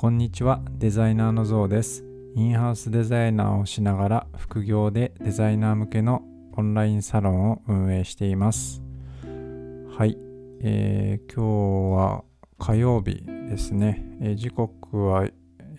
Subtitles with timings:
[0.00, 2.06] こんにちは、デザイナーのゾウです。
[2.34, 6.22] インハウスデザイナーをしながら副業でデザイナー向けの
[6.56, 8.80] オンラインサロンを運営しています。
[9.22, 10.16] はい、
[10.62, 12.24] えー今日は
[12.58, 14.02] 火曜日ですね。
[14.22, 15.28] えー時刻は、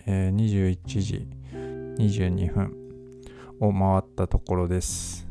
[0.05, 1.27] えー21時
[1.97, 2.75] 22分
[3.59, 5.27] を回ったところです。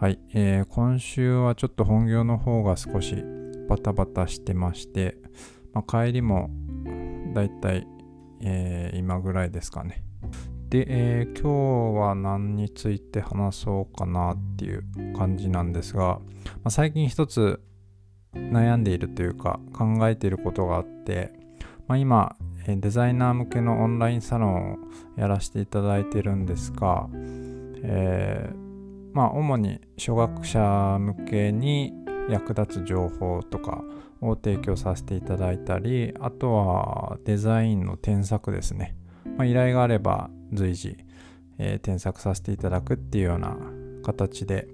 [0.00, 3.22] はい、えー今週はちょっと本業の方が少し
[3.68, 5.18] バタバタしてまして、
[5.74, 6.48] まあ、帰りも
[7.34, 7.86] だいたい、
[8.40, 10.02] えー今ぐらいですかね。
[10.70, 14.84] で、えー今日は何について話そうかなっていう
[15.16, 16.20] 感じなんですが、ま
[16.64, 17.60] あ、最近一つ
[18.32, 21.32] 悩んでいるというか考えていることがあって、
[21.86, 24.76] まあ、今、えデザイナー向けのオンラインサロンを
[25.16, 27.08] やらせていただいてるんですが、
[27.82, 28.64] えー
[29.14, 31.94] まあ主に初学者向けに
[32.28, 33.84] 役立つ情報とか
[34.24, 38.96] を提供させていただいたりあとはデザインの添削ですね、
[39.36, 40.96] まあ、依頼があれば随時、
[41.58, 43.56] えー添削させていただくっていうような
[44.02, 44.68] 形で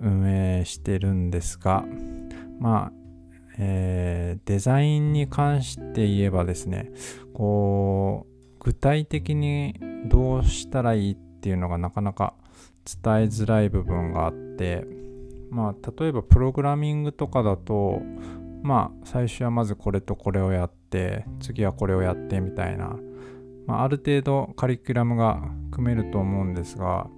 [0.00, 1.84] 運営してるんですが
[2.60, 2.92] まあ、
[3.58, 6.92] えーデザインに関して言えばですね
[7.34, 9.74] こう具体的に
[10.06, 12.34] どうしたらいいっていうのがなかなか
[12.84, 14.86] 伝えづらい部分があって
[15.50, 18.00] まあ例えばプログラミングとかだと
[18.62, 22.96] まあ最初はまずこれとこれをやって次はこれをやってみたいな、
[23.66, 27.08] まあ、ある程度カリキュラムが組めると思うんですが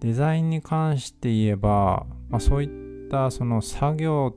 [0.00, 4.36] デザインに関して言えば、まあ、そういったその作業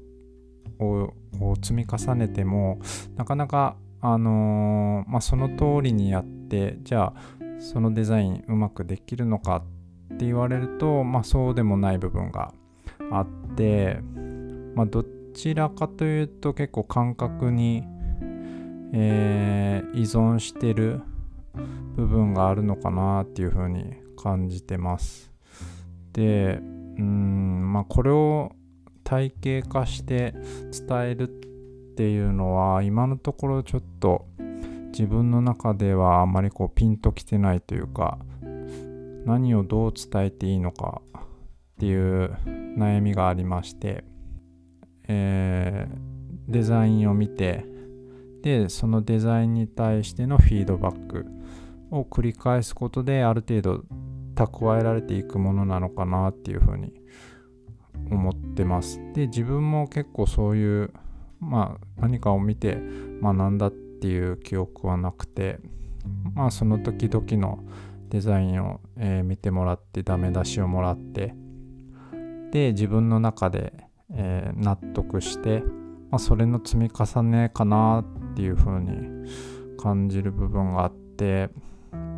[0.80, 2.80] をを積み重ねても
[3.16, 7.14] なかなかあのーまあ、その通りにやってじゃあ
[7.60, 9.64] そのデザインうまくできるのか
[10.14, 12.54] って言われると、まあ、そうでもない部分が
[13.12, 14.00] あって、
[14.76, 15.04] まあ、ど
[15.36, 17.84] ちらかというと結構感覚に、
[18.94, 21.02] えー依存してる
[21.96, 25.32] 部分があるのかなっていうふうに感じてます。
[26.12, 26.60] で
[26.98, 28.52] うんまあこれを
[29.04, 30.34] 体系化して
[30.88, 34.26] 伝えるっていうのは今のところちょっと
[34.92, 38.18] 自分の中ではあまりこうピンときてないというか
[39.26, 41.22] 何をどう伝えていいのかっ
[41.80, 42.36] ていう
[42.78, 44.04] 悩みがありまして、
[45.08, 46.16] えー
[46.48, 47.66] デザインを見て
[48.44, 51.26] でそのデザインに対してのフィードバック
[51.92, 53.84] を繰り返すことである程度
[54.36, 56.94] 蓄えられていくものなのかなっていうふうに
[58.12, 59.00] 思ってます。
[59.14, 60.94] で自分も結構そういう
[61.40, 62.78] まあ何かを見て
[63.22, 65.60] 学んだっていう記憶はなくて
[66.36, 67.64] まあその時々の
[68.10, 71.34] デザインを、えー見てもらってダメ出しをもらって
[72.52, 73.85] で自分の中で、
[74.16, 75.64] えー納得して、
[76.12, 79.30] まあ、それの積み重ねかなっていう風に
[79.78, 81.50] 感じる部分があって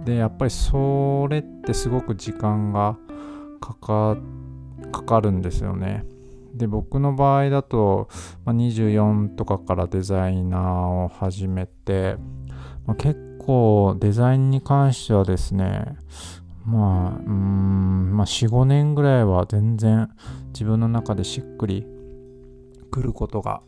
[0.05, 2.97] でやっぱりそれってすごく時間が
[3.59, 4.17] かか
[4.91, 6.05] かかるんですよね。
[6.53, 8.07] で僕の場合だと、
[8.45, 10.61] まあ、24とかからデザイナー
[11.05, 12.15] を始めて、
[12.85, 15.97] まあ、結構デザインに関してはですね
[16.65, 20.09] まあうーんまあ45年ぐらいは全然
[20.57, 21.85] 自分の中でしっくり
[22.89, 23.61] くることが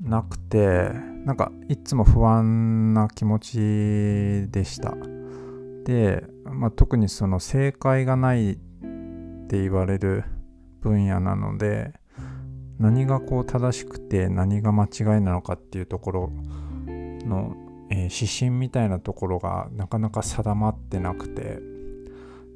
[0.00, 0.92] なくて
[1.24, 4.94] なんかいつも不安な気持ちでした。
[5.84, 8.56] で、まあ、特にその正解がないっ
[9.48, 10.22] て言われる
[10.80, 11.94] 分野なので
[12.78, 16.32] 何がこう正しくて何が間違いなのかっていうところ
[17.26, 17.56] の、
[17.90, 21.58] えー指針みたいなところがなかなか定まってなくて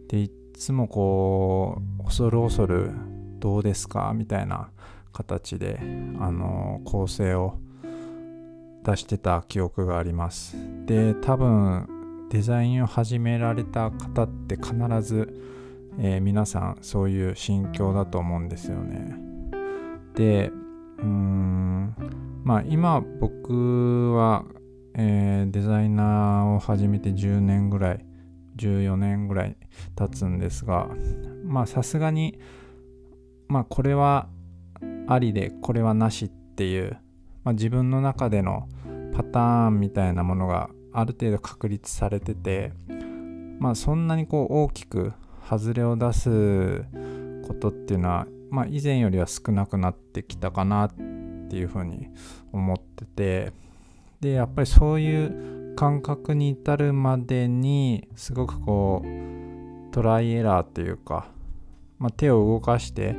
[0.06, 2.92] でいっつもこう恐る恐る
[3.44, 4.14] どうですか？
[4.16, 4.70] みたいな
[5.12, 5.78] 形で
[6.18, 7.58] あの構成を
[8.82, 10.56] 出してた記憶があります。
[10.86, 11.86] で多分
[12.30, 15.28] デザインを始められた方って必ず、
[15.98, 19.14] えー皆さんそういう心境だと思うんですよね。
[20.14, 20.50] で
[20.98, 21.94] うーん
[22.44, 24.46] まあ今僕は、
[24.94, 28.06] えーデザイナーを始めて10年ぐらい
[28.56, 29.56] 14年ぐらい
[29.96, 30.88] 経つんですが
[31.44, 32.38] まあさすがに
[33.48, 34.28] まあこれは
[35.06, 36.98] ありでこれはなしっていう、
[37.44, 38.68] まあ、自分の中での
[39.14, 42.72] パターンみたいなものがある程度確立されてて
[43.58, 45.12] まあそんなにこう大きく
[45.48, 46.84] 外れを出す
[47.46, 50.90] ことっていうのは、まあ、以前よりは少なくなってきたかなっ
[51.48, 52.08] ていうふうに
[52.52, 53.52] 思ってて
[54.20, 61.28] でやっぱりそういう感覚に至るまでにすごくこうトライエラーっていうか、
[62.04, 63.16] まあ、手を動かして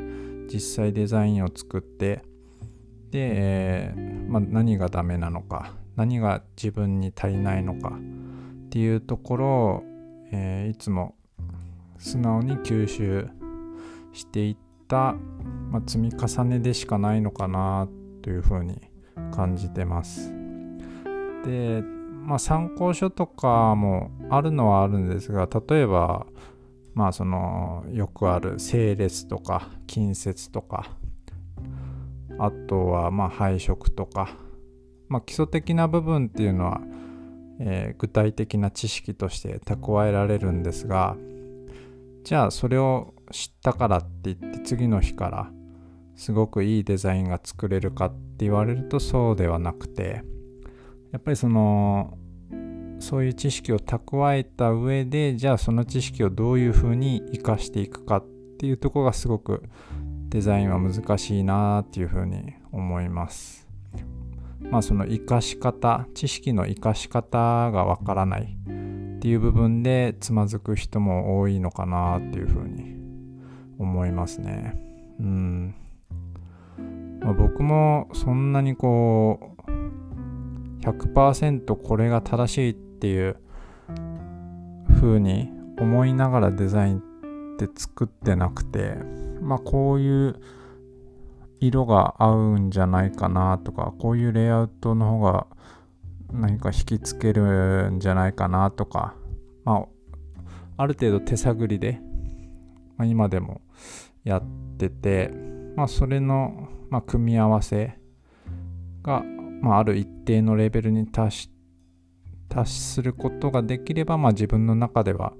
[0.47, 2.21] 実際デザインを作って
[3.09, 9.83] で、えーまあ、何がダメなのか何が自分に足りないのかっていうところを、
[10.31, 11.15] えー、いつも
[11.97, 13.27] 素直に吸収
[14.13, 15.15] していった、
[15.71, 17.89] まあ、積み重ねでしかないのかな
[18.21, 18.79] というふうに
[19.33, 20.31] 感じてます。
[21.43, 21.81] で、
[22.23, 26.27] まあ、参考書とかもあるのはあるんですが例えば
[26.95, 30.97] まあそのよくある整列とか近接とか
[32.39, 34.29] あとはまあ配色とか、
[35.09, 36.81] まあ、基礎的な部分っていうのは、
[37.59, 41.17] えー、具体的な知識として蓄えられるんですが
[42.23, 45.51] じゃあそれを知ったからって言って次の日から
[46.15, 50.23] すごくいいデザインが作れるかって言われるとそうではなくて
[51.11, 52.17] やっぱりその
[52.99, 58.25] そういう知識を蓄えた上でじゃあその知識をどういうふうに生かしていくかっ
[58.57, 59.63] ていうとこがすごく
[60.29, 63.67] デザインは難しいなっていうふうに思います。
[64.59, 68.57] まあその生かし方知識の生かし方がわからない
[69.15, 72.95] っていう部分でつまずく人も多いのかなっていうふうに
[73.77, 74.79] 思いますね。
[75.19, 75.75] うん。
[77.21, 83.35] まあ、僕もそんなにこう100%これが正しいっっていう
[84.99, 87.01] 風に思いながらデザインっ
[87.57, 88.95] て作ってなくて
[89.41, 90.39] まあこういう
[91.59, 95.47] 色が合うんじゃないかなとかこういうレイアウトの方が
[96.31, 99.15] 何か引きつけるんじゃないかなとか
[99.63, 99.85] ま
[100.77, 101.99] あある程度手探りで、
[102.97, 103.61] まあ、今でも
[104.23, 104.43] やっ
[104.77, 105.31] てて
[105.75, 107.97] まあそれの、まあ、組み合わせ
[109.03, 109.23] が、
[109.61, 111.54] まあ、ある一定のレベルに達し
[112.49, 115.33] 達することができれば、まあ、自分の中では、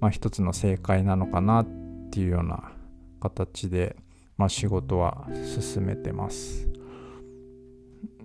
[0.00, 1.66] まあ、一つの正解なのかなっ
[2.10, 2.72] ていうような
[3.20, 3.96] 形で、
[4.36, 6.68] まあ、仕事は進めてます。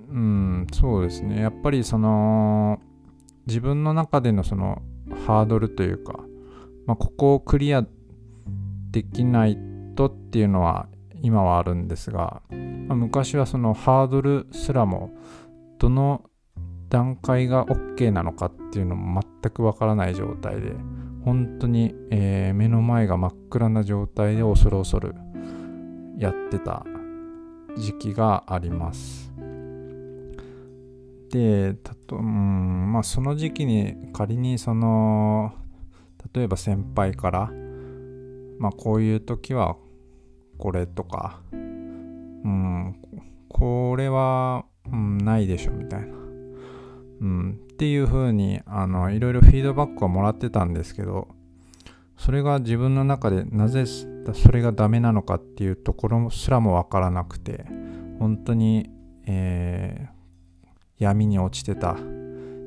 [0.10, 1.42] うん、そうですね。
[1.42, 2.80] やっぱりその
[3.45, 4.81] 自分の中でのその
[5.25, 6.19] ハードルというか、
[6.86, 7.86] まあ、ここをクリア
[8.92, 9.57] できない
[9.95, 10.88] とっていうのは
[11.21, 12.42] 今はあるんですが、
[12.88, 15.12] まあ、昔はそのハードルすらも
[15.77, 16.29] どの
[16.89, 20.74] 段階が OK なのかっていうのも全くわからない状態で
[21.24, 25.15] 本当に、えー、目の前が真っ暗な状態で恐る恐る
[26.18, 26.86] やってた
[27.77, 29.31] 時期があります。
[31.31, 35.53] で、たとうんまあ、その時期に仮にその
[36.33, 37.51] 例えば先輩から、
[38.57, 39.77] まあ、こういう時は
[40.57, 42.95] これとか、うん、
[43.47, 46.19] これは、うん、ないでしょみたいな
[47.21, 51.27] うん、っていう風にあのいろいろフィードバックをもらってたんですけど
[52.18, 57.66] それが自分の中でなぜそれがダメなのかっていうところすらも分からなくて
[58.19, 58.89] 本当に、
[59.25, 60.68] えー、
[60.98, 61.98] 闇に落ちてた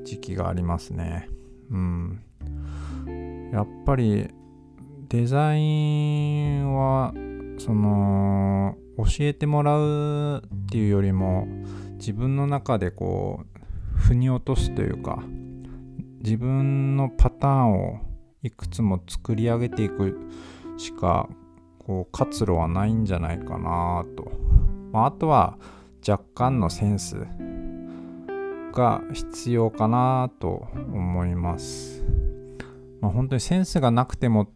[0.04, 1.28] 時期がありますね。
[1.70, 2.20] うん、
[3.52, 4.28] やっぱり
[5.08, 7.12] デザインは
[7.58, 11.46] その教えてもらうっていうよりも
[11.98, 13.51] 自分の中でこう
[14.02, 15.22] 腑に落とすというか
[16.22, 18.00] 自分のパターンを
[18.42, 20.18] いくつも作り上げていく
[20.76, 21.28] しか
[21.78, 24.32] こう活路はないんじゃないかなと、
[24.92, 25.56] まあ、あとは
[26.06, 27.16] 若干のセンス
[28.72, 32.04] が必要かなと思います、
[33.00, 34.48] まあ、本当にセンスがなくてもっ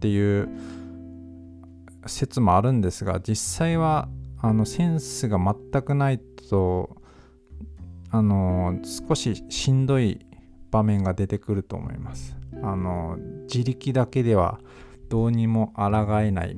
[0.00, 0.48] ていう
[2.06, 4.08] 説もあるんですが実際は
[4.40, 6.96] あのセンスが全くないと
[8.14, 10.24] あの少ししんどい
[10.70, 12.36] 場面が出てくると思います。
[12.62, 13.16] あの
[13.52, 14.60] 自力だけでは
[15.08, 16.54] どうにも抗えない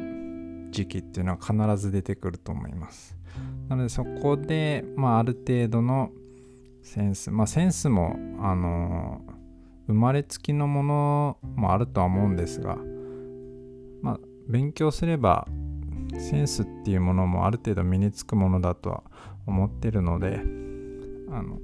[0.71, 3.17] 時期っていうのは必ず出てくると思います。
[3.71, 6.11] なのでそこで、まあ、ある程度の
[6.83, 9.23] センス、まあ、センスもあの
[9.87, 12.77] 生まれつきのものもあるとは思うんですが、
[14.03, 15.49] まあ、勉強すれば
[16.19, 19.05] センスっていうものもある程度身につくものだとは
[19.47, 20.67] 思ってるので
[21.31, 21.59] あの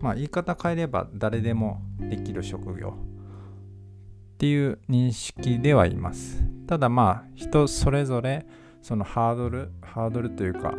[0.00, 2.94] まあ言い方変えれば誰でもできる職業
[4.34, 6.42] っていう認識ではいます。
[6.66, 8.46] ただまあ人それぞれ
[8.80, 10.72] そのハードルハードルというか、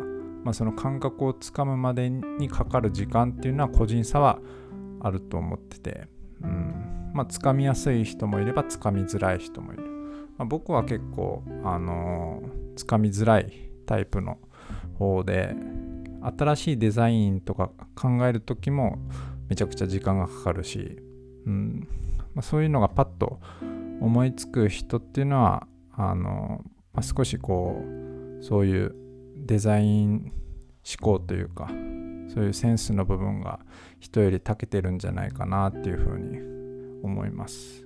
[0.44, 4.38] まあ、その感覚をつかむまでにかかる時間っていうのは個人差は
[5.00, 6.08] あると思ってて、
[6.42, 6.94] うん。
[7.14, 9.84] まあ、つかみやすい人もいればつかみづらい人もいる、
[10.36, 13.52] まあ、僕は結構あのー、つかみづらい
[13.86, 14.38] タイプの
[14.98, 15.54] 方で
[16.24, 18.98] 新しいデザインとか考える時も
[19.48, 20.98] めちゃくちゃ時間がかかるし、
[21.46, 21.88] うん
[22.34, 23.40] まあ、そういうのがパッと
[24.00, 26.62] 思いつく人っていうのはあの、
[26.92, 27.82] まあ、少しこ
[28.40, 28.94] うそういう
[29.36, 30.32] デザイン
[30.84, 31.68] 思考というか
[32.34, 33.60] そういうセンスの部分が
[34.00, 36.38] 人より長けてるんじゃないかなっていうふうに
[37.04, 37.84] 思います。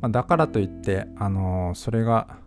[0.00, 2.38] まあ、だからといって、あの、それが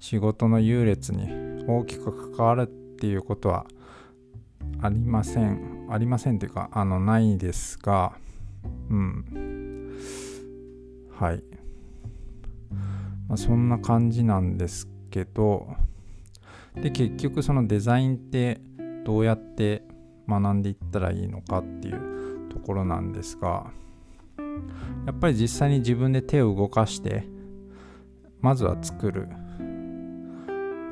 [0.00, 1.28] 仕事の優劣に
[1.66, 3.64] 大きく関わるっていうことは
[4.82, 5.86] ありません。
[5.88, 8.12] ありませんというか、あの、ないですが、
[8.90, 9.94] うん。
[11.16, 11.44] はい。
[13.28, 15.68] まあ、そんな感じなんですけど、
[16.74, 18.60] で、結局そのデザインって
[19.04, 19.84] どうやって
[20.28, 23.70] 学んでいったらいいのかっていうところなんですが、
[25.06, 27.24] やっぱり実際に自分で手を動かして、
[28.40, 29.28] まずは作る。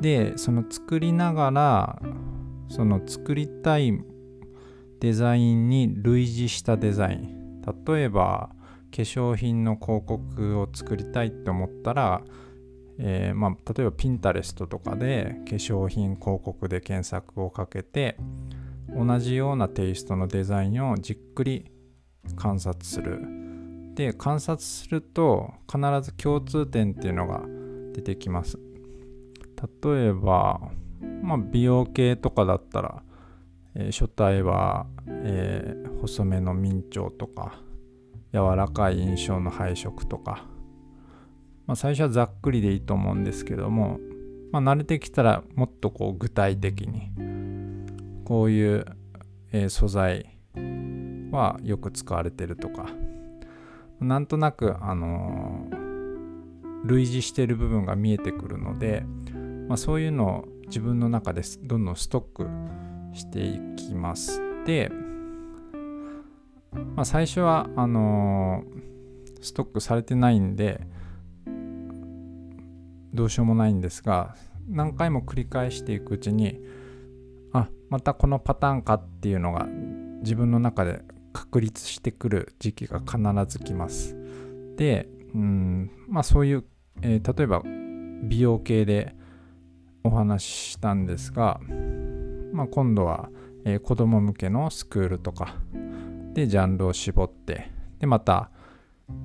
[0.01, 2.03] で、その作りながら、
[2.69, 3.93] その作りたい
[5.01, 7.37] デザインに類似したデザイン。
[7.87, 8.51] 例えば
[8.91, 12.23] 化粧品の広告を作りたいって思ったら、
[12.99, 18.17] えー、まあ、例えばピンタレストとかで化粧品広告で検索をかけて
[18.89, 21.71] 同じようなテイストのデザインをじっくり
[22.37, 23.21] 観察する。
[23.95, 27.43] で観察すると必ず共通点っていうのが
[27.95, 28.59] 出てきます。
[29.85, 30.61] 例えば
[31.23, 33.03] まあ、美容系とかだったら、
[33.75, 37.61] えー、初体は、えー、細めの明朝とか
[38.33, 40.47] 柔らかい印象の配色とか、
[41.67, 43.99] まあ、最初はざっくりでいいと思うんですけども、
[44.53, 47.11] まあ、慣れてきたらもっとこう具体的に
[48.25, 48.85] こういう、
[49.53, 50.39] えー、素材
[51.33, 52.87] はよく使われてるとか
[54.01, 59.07] なんとなく、あのー、類似してる部分が見えてくるので、
[59.69, 62.49] まあ、そういうのを自分の中ですどんどんストック
[63.17, 64.41] していきます。
[64.65, 64.91] で、
[66.95, 70.81] まあ、最初はあのー、ストックされてないんで
[73.15, 74.37] どうしようもないんですが
[74.69, 76.61] 何回も繰り返していくうちに
[77.53, 79.67] あまたこのパターンかっていうのが
[80.23, 84.17] 自分の中で確立してくる時期が必ず来ます。
[84.77, 86.65] で、うんまあそういう、
[87.03, 87.63] えー、例えば
[88.29, 89.15] 美容系で
[90.07, 91.61] お話ししたんですが、
[92.53, 93.31] まあ、今度は、
[93.65, 95.57] えー、子供向けのスクールとか
[96.35, 98.51] でジャンルを絞ってでまた、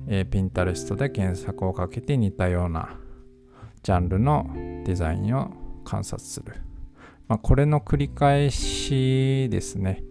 [0.08, 2.98] えー、ピンタレストで検索をかけて似たような
[3.82, 4.50] ジャンルの
[4.84, 5.50] デザインを
[5.84, 6.54] 観察する、
[7.28, 10.04] まあ、これの繰り返しですね。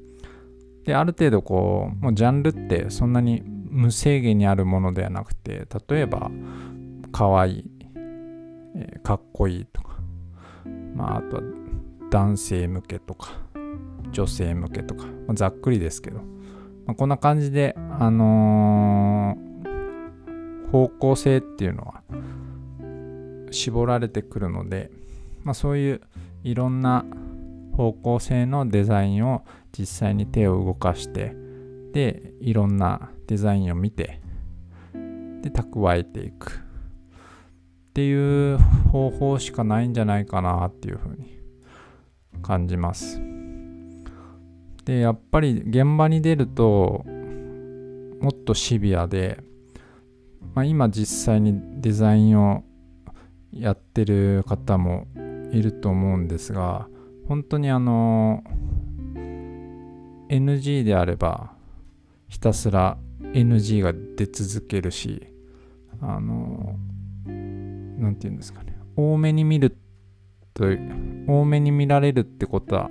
[0.86, 6.32] である程度こうもうジャンルってそんなに無制限にあるものではなくて例えば
[7.12, 7.72] かわいい、
[8.76, 9.91] え、かっこいいとか
[10.96, 11.44] まあ、あとは
[12.10, 13.40] 男性向けとか
[14.12, 16.20] 女性向けとか、まあ、ざっくりですけど、
[16.86, 22.02] まあ、こんな感じで、あのー、方向性っていうのは
[23.52, 24.92] 絞られてくるので、
[25.44, 26.02] まあ、そういう
[26.44, 27.06] いろんな
[27.76, 29.44] 方向性のデザインを
[29.78, 31.34] 実際に手を動かして
[31.94, 34.20] でいろんなデザインを見て
[35.42, 36.71] で蓄えていく。
[37.92, 38.58] っていう
[38.90, 41.42] 方法しかないんじゃないかなっていうふうに
[42.42, 43.20] 感じます。
[44.86, 47.04] で、やっぱり現場に出ると
[48.22, 49.44] もっとシビアで、
[50.56, 52.64] まあ、今実際にデザインを
[53.52, 55.08] やってる方も
[55.52, 56.88] いると思うんですが
[57.28, 58.42] 本当にあの
[60.30, 61.52] NG であれば
[62.30, 62.98] ひたすら
[63.34, 65.28] NG が出続けるし
[66.00, 66.78] あの
[68.02, 68.78] 何て言うんですかね。
[68.98, 69.78] 多めに見る
[70.54, 70.66] と
[71.28, 72.90] 多めに見られるってことは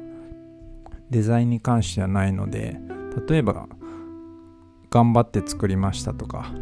[1.11, 2.81] デザインに関してはないので
[3.29, 3.69] 例えば
[4.91, 6.53] 頑張って作りましたとか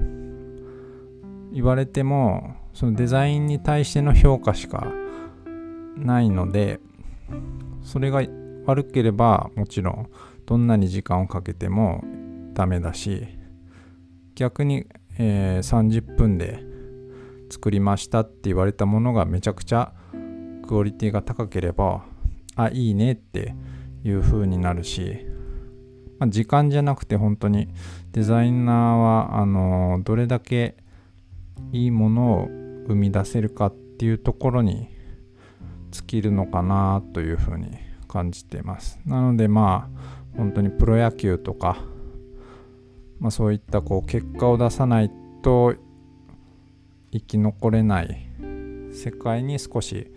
[1.52, 4.92] 言われてもそのデザインに対しての評価しか
[5.96, 6.80] ないので
[7.82, 8.22] それが
[8.66, 10.10] 悪ければもちろん
[10.46, 12.02] どんなに時間をかけても
[12.54, 13.26] ダメだし
[14.34, 14.86] 逆に、
[15.18, 16.62] えー、30分で
[17.50, 19.92] 作りましたって言われたものがめちゃくちゃ
[20.66, 22.04] クオリティが高ければ
[22.56, 23.54] あいいねって
[24.04, 25.26] いう風になるし、
[26.18, 27.68] まあ、時間じゃなくて本当に
[28.12, 30.76] デザイナーはあのどれだけ
[31.72, 32.48] いいものを
[32.86, 34.88] 生み出せるかっていうところに
[35.90, 37.70] 尽きるのかなというふうに
[38.08, 39.00] 感じています。
[39.06, 41.78] なのでまあ本当にプロ野球とか、
[43.18, 45.10] まあ、そういったこう結果を出さない
[45.42, 45.74] と
[47.12, 48.26] 生き残れない
[48.92, 50.10] 世界に少し、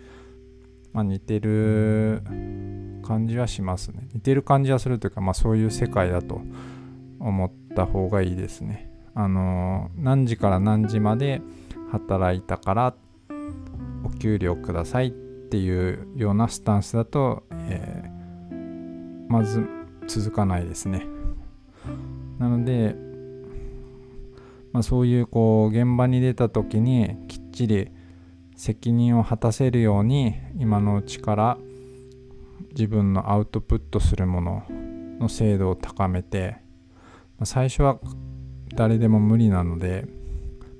[0.92, 2.22] まあ、似てる
[3.02, 4.08] 感じはしますね。
[4.14, 6.40] 似てる感じはするというか、まあ、そういう世界だと
[7.18, 8.90] 思った方がいいですね。
[9.14, 11.42] あの何時から何時まで
[11.90, 12.94] 働いたから
[14.04, 19.66] お給料くださいっていうようなスタンスだと、えー、まず
[20.06, 21.06] 続かないですね。
[22.38, 22.96] なので、
[24.72, 27.90] まあ、そういうこう現場に出た時にきっちり
[28.56, 31.58] 責任を果たせるように今のうちから
[32.70, 34.64] 自分のアウトプットするもの
[35.18, 36.56] の精度を高めて、
[37.38, 37.98] まあ、最初は
[38.74, 40.06] 誰でも無理なので、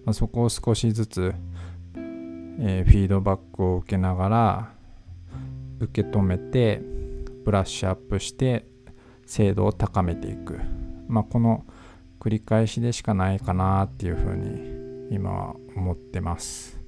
[0.04, 1.34] まあ、そこを少しずつ、
[1.94, 4.72] えー、フィードバックを受けながら
[5.80, 6.80] 受け止めて
[7.44, 8.66] ブラッシュアップして
[9.26, 10.60] 精度を高めていく、
[11.08, 11.66] まあ、この
[12.22, 16.80] 繰り返しでしかないかなっていうふうに今は思ってます、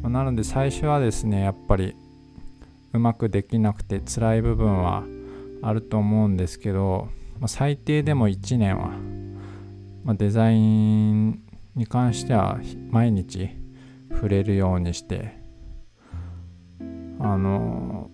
[0.00, 1.96] なので最初はですねやっぱり
[2.92, 5.02] うまくできなくて辛い部分は
[5.60, 7.08] あると思うんですけど、
[7.40, 8.92] まあ、最低でも1年は、
[10.04, 11.42] ま、デザイン
[11.74, 12.60] に関しては
[12.90, 13.50] 毎日
[14.12, 15.36] 触れるようにして
[17.18, 18.08] あの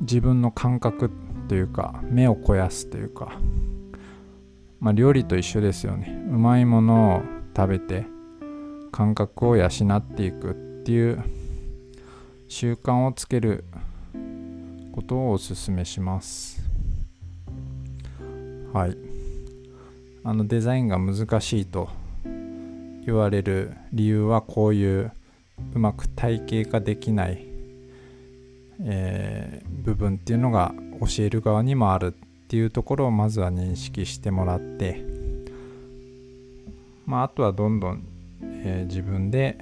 [0.00, 1.12] 自分の感覚
[1.48, 3.38] というか目を肥やすというか
[4.80, 6.24] まあ料理と一緒ですよね。
[6.30, 7.22] うまいものを
[7.56, 8.06] 食べて
[8.92, 10.54] 感覚を養っていくっ
[10.84, 11.22] ていう
[12.48, 13.64] 習慣をつける
[14.92, 16.60] ことをお勧めします。
[18.72, 18.96] はい。
[20.24, 21.88] あのデザインが難しいと
[23.04, 25.12] 言われる理由はこういう
[25.74, 27.56] うまく体系化できない
[28.80, 32.14] えー、部分っていうのが教える側にもある。
[32.46, 35.04] っていうところをまずは認識してもらって、
[37.04, 38.06] まあ、あとはどんどん、
[38.40, 39.58] えー、自分で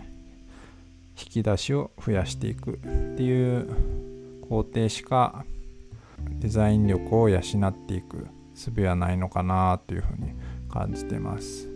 [1.18, 2.76] 引き出しを増やしていくっ
[3.16, 3.68] ていう
[4.50, 5.46] 工程しか
[6.28, 7.42] デザイン力を養っ
[7.88, 10.32] ていく術はないのかなというふうに
[10.70, 11.68] 感じてます。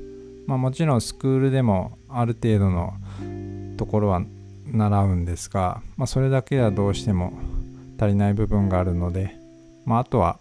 [0.46, 2.92] まあ、もちろんスクールでもある程度の
[3.78, 4.22] ところは
[4.66, 7.32] 習うんですが、まあ、それだけではどうしても
[7.98, 9.36] 足りない部分があるので、
[9.86, 10.40] まあ、あとは、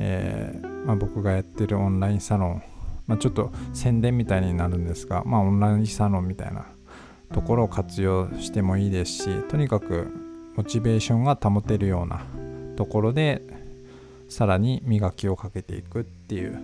[0.00, 2.62] えー、まあ、僕がやってるオンラインサロン、
[3.06, 6.66] まちょっと宣伝みたいになるんですが、まオンラインサロンみたいな
[7.32, 10.08] ところを活用してもいいですしとにかく
[10.56, 12.22] モチベーションが保てるような
[12.76, 13.42] ところで
[14.30, 16.58] さらに磨きをかけていくっていう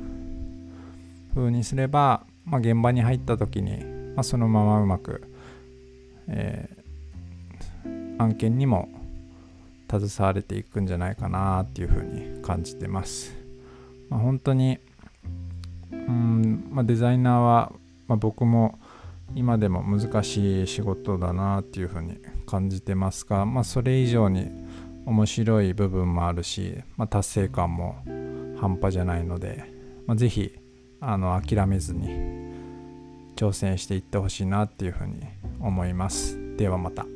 [1.35, 5.23] 風にすれば、まあ、現場に入った時に、まあ、そのままうまく、
[6.29, 6.85] えー
[8.19, 8.89] 案件にも
[9.91, 13.35] 携われていくんじゃないかなっていうふうに感じてます。
[14.09, 14.79] まあ、本当に
[15.91, 17.73] うん、まあ、デザイナーは、
[18.07, 18.79] まあ、僕も
[19.35, 24.51] 今でも難しい仕事だなっていうふうに感じてますが、まあ、それ以上に
[25.07, 27.97] 面白い部分もあるし、まあ、達成感も
[28.61, 29.65] 半端じゃないので、
[30.07, 30.53] まあ、ぜひ
[31.01, 32.09] あの諦めずに
[33.37, 35.21] 挑戦していってほしいなっていうふうに
[35.61, 36.39] 思います。
[36.57, 37.14] ではまた。